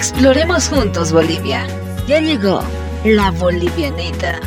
[0.00, 1.66] Exploremos juntos Bolivia.
[2.08, 2.62] Ya llegó
[3.04, 4.40] la bolivianita.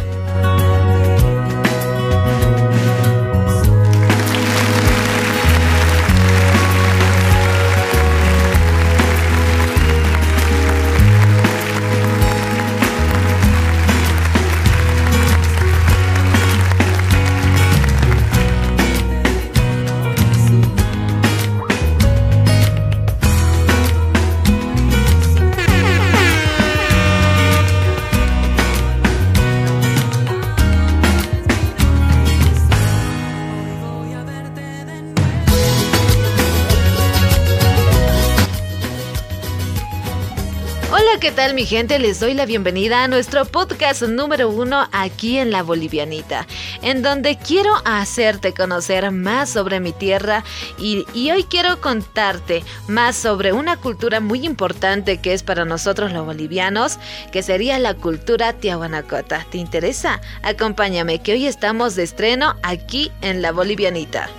[41.24, 42.00] ¿Qué tal mi gente?
[42.00, 46.46] Les doy la bienvenida a nuestro podcast número uno aquí en La Bolivianita,
[46.82, 50.44] en donde quiero hacerte conocer más sobre mi tierra
[50.78, 56.12] y, y, hoy quiero contarte más sobre una cultura muy importante que es para nosotros
[56.12, 57.00] los bolivianos,
[57.32, 59.46] que sería la cultura tiahuanacota.
[59.50, 60.20] ¿Te interesa?
[60.42, 64.30] Acompáñame que hoy estamos de estreno aquí en La Bolivianita.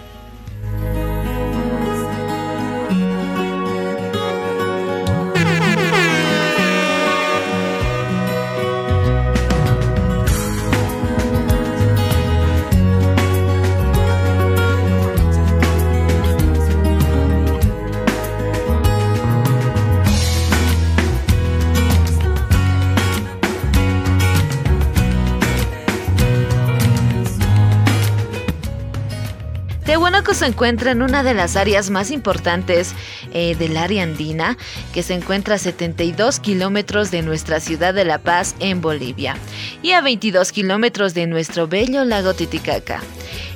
[30.05, 32.93] Tehuanaco se encuentra en una de las áreas más importantes
[33.33, 34.59] eh, del área andina,
[34.93, 39.35] que se encuentra a 72 kilómetros de nuestra ciudad de La Paz, en Bolivia,
[39.81, 43.01] y a 22 kilómetros de nuestro bello lago Titicaca.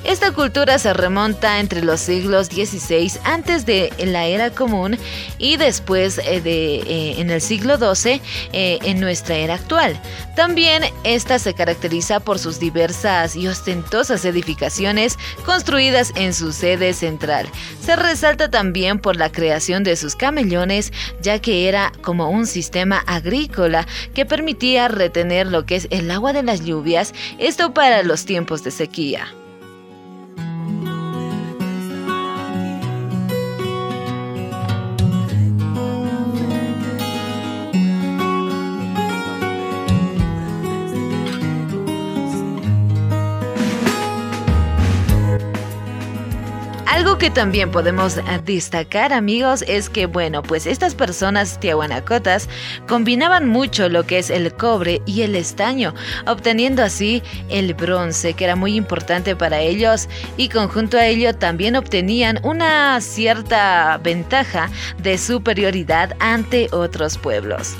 [0.03, 4.97] Esta cultura se remonta entre los siglos XVI antes de la era común
[5.37, 9.99] y después eh, de eh, en el siglo XII en nuestra era actual.
[10.35, 17.49] También esta se caracteriza por sus diversas y ostentosas edificaciones construidas en su sede central.
[17.81, 23.03] Se resalta también por la creación de sus camellones, ya que era como un sistema
[23.05, 28.25] agrícola que permitía retener lo que es el agua de las lluvias, esto para los
[28.25, 29.27] tiempos de sequía.
[47.19, 52.47] Que también podemos eh, destacar amigos es que bueno pues estas personas tiahuanacotas
[52.87, 55.93] combinaban mucho lo que es el cobre y el estaño
[56.27, 60.07] obteniendo así el bronce que era muy importante para ellos
[60.37, 67.75] y conjunto a ello también obtenían una cierta ventaja de superioridad ante otros pueblos.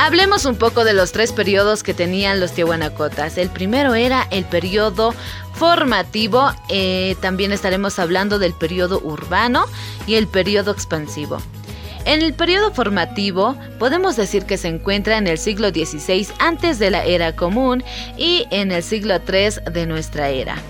[0.00, 3.36] Hablemos un poco de los tres periodos que tenían los tiahuanacotas.
[3.36, 5.12] El primero era el periodo
[5.54, 9.64] formativo, eh, también estaremos hablando del periodo urbano
[10.06, 11.38] y el periodo expansivo.
[12.04, 16.92] En el periodo formativo podemos decir que se encuentra en el siglo XVI antes de
[16.92, 17.82] la era común
[18.16, 20.62] y en el siglo III de nuestra era.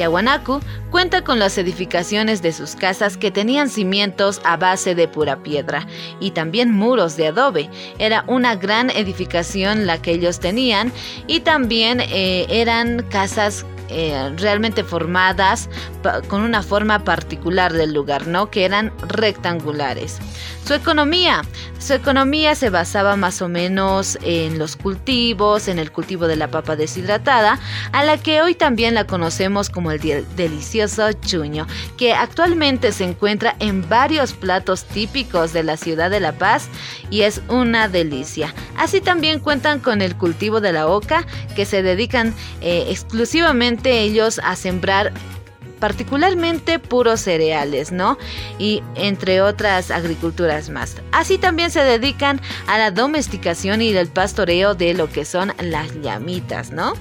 [0.00, 0.60] Tiahuanacu
[0.90, 5.86] cuenta con las edificaciones de sus casas que tenían cimientos a base de pura piedra
[6.20, 7.68] y también muros de adobe.
[7.98, 10.90] Era una gran edificación la que ellos tenían
[11.26, 15.68] y también eh, eran casas eh, realmente formadas
[16.28, 18.50] con una forma particular del lugar, ¿no?
[18.50, 20.18] Que eran rectangulares.
[20.64, 21.42] Su economía,
[21.78, 26.48] su economía se basaba más o menos en los cultivos, en el cultivo de la
[26.48, 27.58] papa deshidratada,
[27.92, 30.00] a la que hoy también la conocemos como el
[30.36, 31.66] delicioso chuño,
[31.96, 36.68] que actualmente se encuentra en varios platos típicos de la ciudad de La Paz
[37.10, 38.54] y es una delicia.
[38.76, 41.26] Así también cuentan con el cultivo de la oca,
[41.56, 45.12] que se dedican eh, exclusivamente ellos a sembrar
[45.80, 48.18] particularmente puros cereales, ¿no?
[48.58, 50.96] Y entre otras agriculturas más.
[51.10, 55.92] Así también se dedican a la domesticación y el pastoreo de lo que son las
[56.02, 56.92] llamitas, ¿no?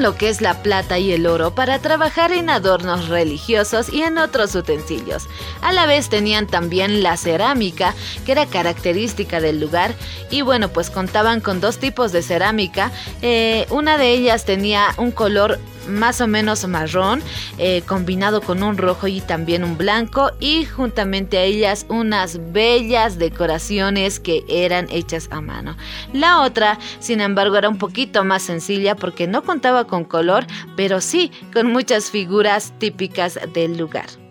[0.00, 4.18] Lo que es la plata y el oro para trabajar en adornos religiosos y en
[4.18, 5.28] otros utensilios.
[5.60, 7.94] A la vez tenían también la cerámica,
[8.24, 9.94] que era característica del lugar,
[10.30, 12.90] y bueno, pues contaban con dos tipos de cerámica.
[13.22, 15.58] Eh, una de ellas tenía un color
[15.88, 17.22] más o menos marrón,
[17.58, 23.18] eh, combinado con un rojo y también un blanco, y juntamente a ellas unas bellas
[23.18, 25.76] decoraciones que eran hechas a mano.
[26.12, 30.46] La otra, sin embargo, era un poquito más sencilla porque no contaba con color,
[30.76, 34.23] pero sí con muchas figuras típicas del lugar.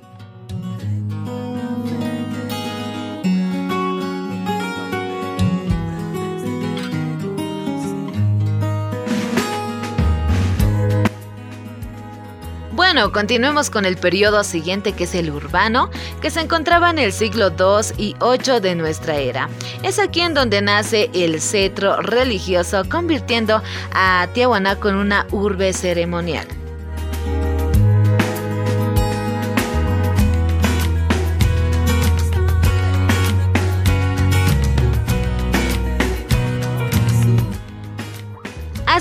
[12.94, 15.90] Bueno, continuemos con el periodo siguiente que es el urbano,
[16.22, 19.50] que se encontraba en el siglo II y VIII de nuestra era.
[19.82, 23.64] Es aquí en donde nace el cetro religioso, convirtiendo
[23.96, 26.46] a Tiahuanaco en una urbe ceremonial.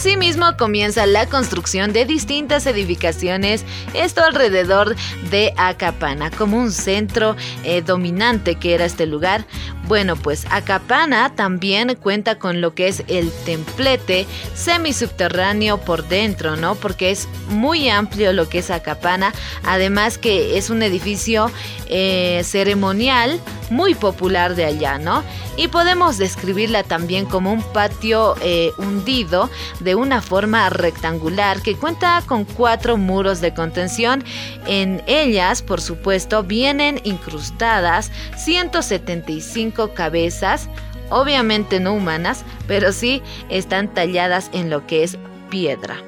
[0.03, 3.65] Asimismo, comienza la construcción de distintas edificaciones,
[3.95, 4.97] esto alrededor
[5.31, 9.47] de Acapana, como un centro eh, dominante que era este lugar.
[9.87, 16.75] Bueno, pues Acapana también cuenta con lo que es el templete semisubterráneo por dentro, ¿no?
[16.75, 19.33] Porque es muy amplio lo que es Acapana,
[19.63, 21.49] además que es un edificio
[21.87, 23.41] eh, ceremonial
[23.73, 25.25] muy popular de allá, ¿no?
[25.57, 32.23] Y podemos describirla también como un patio eh, hundido de una forma rectangular que cuenta
[32.27, 34.23] con cuatro muros de contención.
[34.67, 40.69] En ellas, por supuesto, vienen incrustadas 175 cabezas,
[41.11, 45.19] obviamente no humanas, pero sí están talladas en lo que es
[45.51, 46.03] piedra.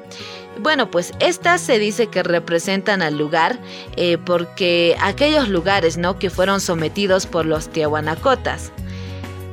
[0.59, 3.59] Bueno, pues estas se dice que representan al lugar
[3.97, 6.17] eh, porque aquellos lugares, ¿no?
[6.17, 8.71] Que fueron sometidos por los tiahuanacotas.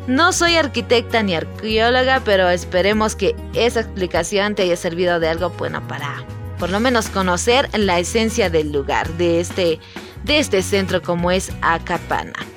[0.06, 5.50] No soy arquitecta ni arqueóloga, pero esperemos que esa explicación te haya servido de algo
[5.50, 6.24] bueno para
[6.58, 9.80] por lo menos conocer la esencia del lugar, de este,
[10.22, 12.51] de este centro como es Acapana.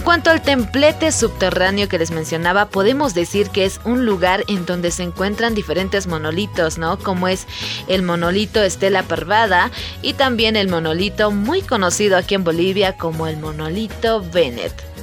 [0.00, 4.90] Cuanto al templete subterráneo que les mencionaba, podemos decir que es un lugar en donde
[4.90, 6.98] se encuentran diferentes monolitos, ¿no?
[6.98, 7.46] Como es
[7.86, 9.70] el monolito Estela Parvada
[10.02, 14.93] y también el monolito muy conocido aquí en Bolivia como el monolito Bennett.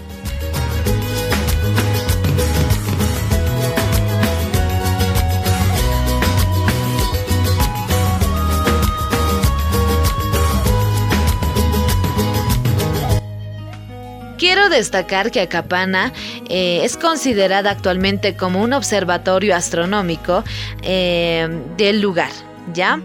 [14.53, 16.11] Quiero destacar que Acapana
[16.49, 20.43] eh, es considerada actualmente como un observatorio astronómico
[20.81, 22.50] eh, del lugar.
[22.73, 23.01] ¿Ya?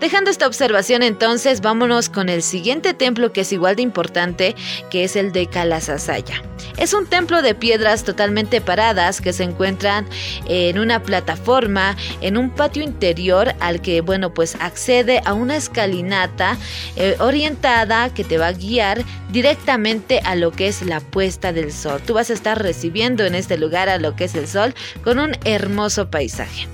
[0.00, 4.54] Dejando esta observación entonces, vámonos con el siguiente templo que es igual de importante,
[4.88, 6.42] que es el de Calasasaya.
[6.76, 10.06] Es un templo de piedras totalmente paradas que se encuentran
[10.46, 16.56] en una plataforma, en un patio interior al que, bueno, pues accede a una escalinata
[16.96, 21.72] eh, orientada que te va a guiar directamente a lo que es la puesta del
[21.72, 22.00] sol.
[22.06, 25.18] Tú vas a estar recibiendo en este lugar a lo que es el sol con
[25.18, 26.66] un hermoso paisaje.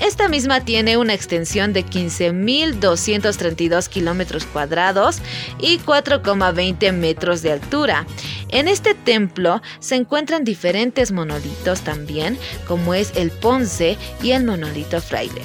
[0.00, 5.20] Esta misma tiene una extensión de 15.232 kilómetros cuadrados
[5.58, 8.06] y 4,20 metros de altura.
[8.48, 15.00] En este templo se encuentran diferentes monolitos también, como es el Ponce y el monolito
[15.00, 15.42] Fraile.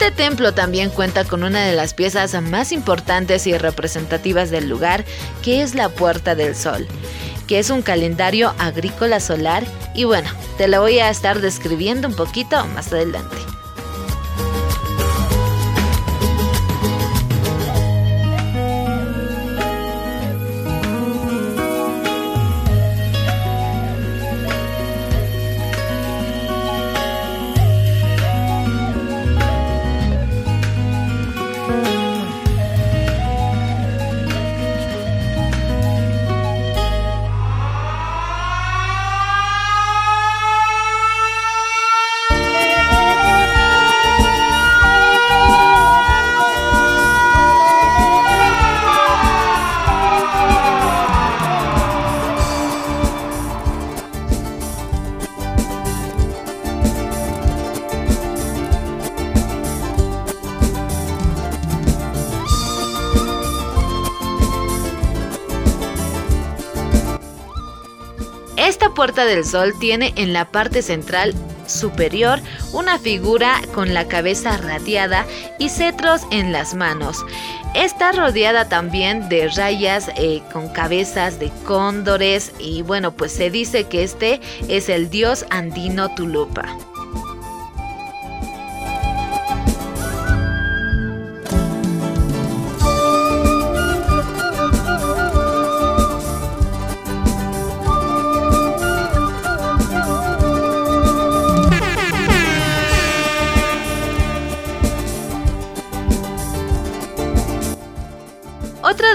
[0.00, 5.04] Este templo también cuenta con una de las piezas más importantes y representativas del lugar,
[5.42, 6.86] que es la Puerta del Sol,
[7.46, 9.62] que es un calendario agrícola solar
[9.94, 13.36] y bueno, te lo voy a estar describiendo un poquito más adelante.
[69.24, 71.34] Del sol tiene en la parte central
[71.66, 72.40] superior
[72.72, 75.26] una figura con la cabeza radiada
[75.58, 77.24] y cetros en las manos.
[77.74, 83.84] Está rodeada también de rayas eh, con cabezas de cóndores y bueno, pues se dice
[83.84, 86.76] que este es el dios andino Tulupa.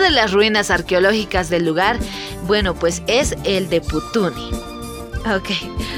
[0.05, 1.97] De las ruinas arqueológicas del lugar,
[2.45, 4.51] bueno, pues es el de Putuni.
[5.35, 5.49] Ok,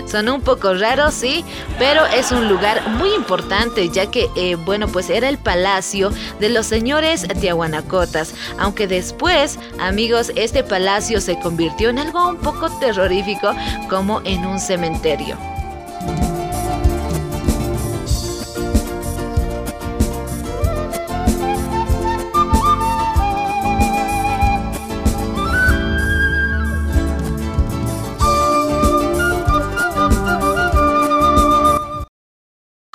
[0.10, 1.44] son un poco raros, sí,
[1.78, 6.48] pero es un lugar muy importante ya que, eh, bueno, pues era el palacio de
[6.48, 13.52] los señores tiahuanacotas, aunque después, amigos, este palacio se convirtió en algo un poco terrorífico
[13.90, 15.38] como en un cementerio.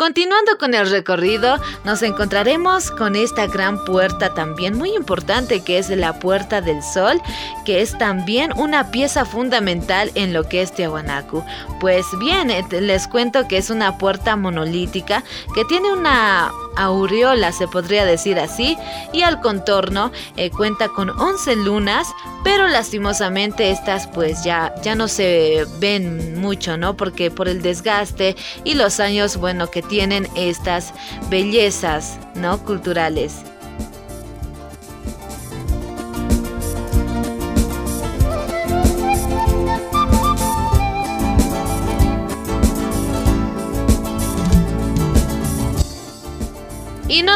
[0.03, 5.91] Continuando con el recorrido, nos encontraremos con esta gran puerta también muy importante que es
[5.91, 7.23] la Puerta del Sol,
[7.65, 11.45] que es también una pieza fundamental en lo que es Tiahuanacu.
[11.79, 15.23] Pues bien, eh, les cuento que es una puerta monolítica
[15.55, 18.77] que tiene una aureola, se podría decir así,
[19.13, 22.09] y al contorno eh, cuenta con 11 lunas,
[22.43, 26.97] pero lastimosamente estas pues ya, ya no se ven mucho, ¿no?
[26.97, 30.95] Porque por el desgaste y los años, bueno, que tienen estas
[31.29, 32.57] bellezas, ¿no?
[32.65, 33.52] Culturales.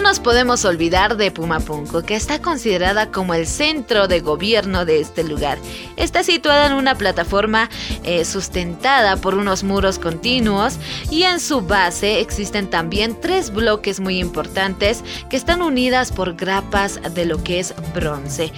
[0.07, 5.25] Nos podemos olvidar de Pumapunco, que está considerada como el centro de gobierno de este
[5.25, 5.59] lugar.
[5.97, 7.69] Está situada en una plataforma
[8.05, 10.79] eh, sustentada por unos muros continuos
[11.11, 17.01] y en su base existen también tres bloques muy importantes que están unidas por grapas
[17.13, 18.53] de lo que es bronce.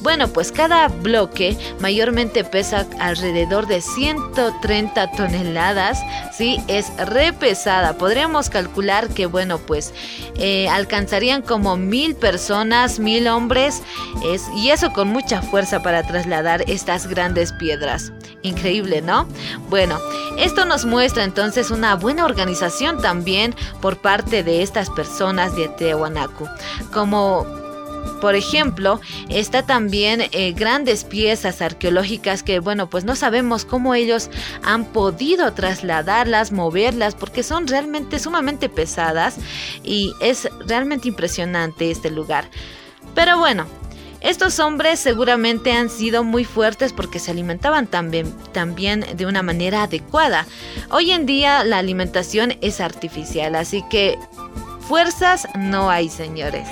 [0.00, 5.98] Bueno, pues cada bloque mayormente pesa alrededor de 130 toneladas,
[6.32, 6.62] ¿sí?
[6.66, 7.98] Es re pesada.
[7.98, 9.92] Podríamos calcular que, bueno, pues...
[10.36, 13.82] Eh, alcanzarían como mil personas, mil hombres,
[14.24, 18.12] es, y eso con mucha fuerza para trasladar estas grandes piedras.
[18.42, 19.26] Increíble, ¿no?
[19.68, 19.98] Bueno,
[20.38, 26.48] esto nos muestra entonces una buena organización también por parte de estas personas de Tehuanacu.
[26.92, 27.63] Como
[28.20, 34.30] por ejemplo, está también eh, grandes piezas arqueológicas que, bueno, pues no sabemos cómo ellos
[34.62, 39.36] han podido trasladarlas, moverlas, porque son realmente sumamente pesadas
[39.82, 42.48] y es realmente impresionante este lugar.
[43.14, 43.66] Pero bueno,
[44.24, 49.82] estos hombres seguramente han sido muy fuertes porque se alimentaban también, también, de una manera
[49.82, 50.46] adecuada.
[50.90, 54.18] Hoy en día la alimentación es artificial, así que
[54.88, 56.66] fuerzas no hay, señores.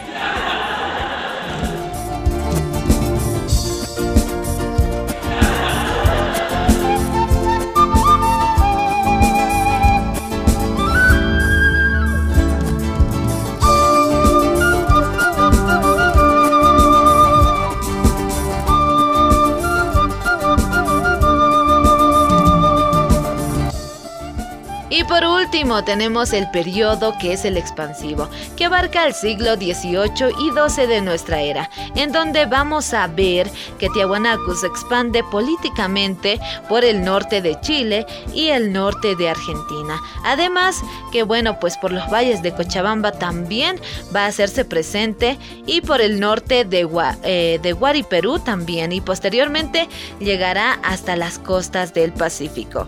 [25.80, 31.00] Tenemos el periodo que es el expansivo, que abarca el siglo XVIII y XII de
[31.00, 36.38] nuestra era, en donde vamos a ver que Tiahuanacu se expande políticamente
[36.68, 40.00] por el norte de Chile y el norte de Argentina.
[40.24, 43.80] Además que bueno, pues por los valles de Cochabamba también
[44.14, 46.88] va a hacerse presente y por el norte de,
[47.24, 49.88] eh, de Guariperú también y posteriormente
[50.20, 52.86] llegará hasta las costas del Pacífico.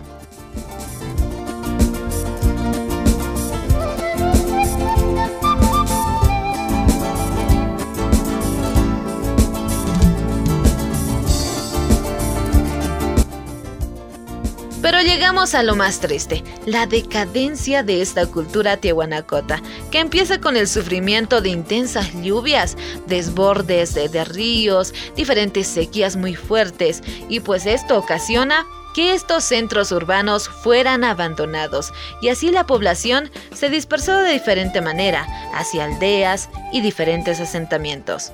[15.15, 20.67] Llegamos a lo más triste, la decadencia de esta cultura tiahuanacota, que empieza con el
[20.67, 22.75] sufrimiento de intensas lluvias,
[23.07, 29.93] desbordes de, de ríos, diferentes sequías muy fuertes, y pues esto ocasiona que estos centros
[29.93, 36.81] urbanos fueran abandonados y así la población se dispersó de diferente manera hacia aldeas y
[36.81, 38.33] diferentes asentamientos.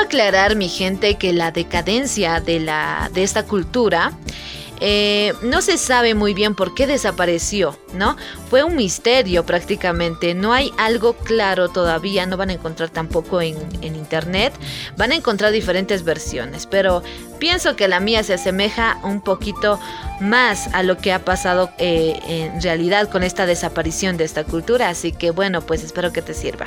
[0.00, 4.12] Aclarar, mi gente, que la decadencia de, la, de esta cultura
[4.84, 8.16] eh, no se sabe muy bien por qué desapareció, ¿no?
[8.50, 13.56] Fue un misterio prácticamente, no hay algo claro todavía, no van a encontrar tampoco en,
[13.80, 14.52] internet,
[14.96, 17.04] van a encontrar diferentes versiones, pero
[17.38, 19.78] pienso que la mía se asemeja un poquito
[20.20, 24.88] más a lo que ha pasado eh, en realidad con esta desaparición de esta cultura,
[24.88, 26.66] así que bueno, pues espero que te sirva.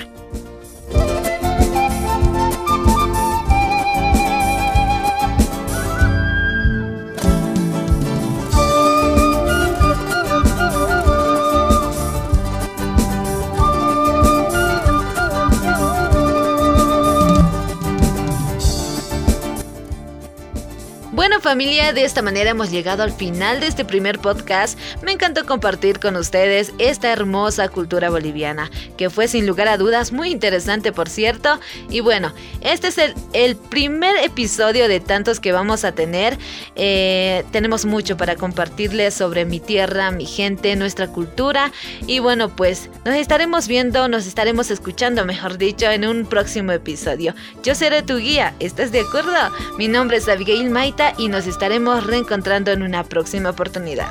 [21.45, 24.79] Familia, de esta manera hemos llegado al final de este primer podcast.
[25.03, 30.11] Me encantó compartir con ustedes esta hermosa cultura boliviana, que fue sin lugar a dudas
[30.11, 31.59] muy interesante por cierto.
[31.91, 32.97] Y bueno, este es
[33.33, 36.35] el, primer episodio de tantos que vamos a tener.
[36.75, 41.71] Eh, tenemos mucho para compartirles sobre mi tierra, mi gente, nuestra cultura.
[42.07, 47.35] Y bueno, pues nos estaremos viendo, nos estaremos escuchando, mejor dicho, en un próximo episodio.
[47.61, 49.35] Yo seré tu guía, ¿estás de acuerdo?
[49.77, 54.07] Mi nombre es Abigail Maita y nos estaremos reencontrando en una próxima oportunidad.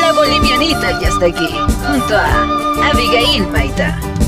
[0.00, 4.19] La bolivianita ya está aquí, junto a Abigail Maita.